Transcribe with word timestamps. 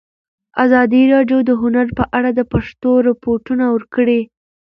ازادي 0.63 1.01
راډیو 1.13 1.39
د 1.45 1.51
هنر 1.61 1.87
په 1.97 2.03
اړه 2.17 2.29
د 2.33 2.41
پېښو 2.51 2.91
رپوټونه 3.09 3.65
ورکړي. 3.69 4.21